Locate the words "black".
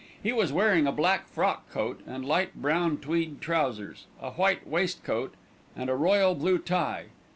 0.91-1.27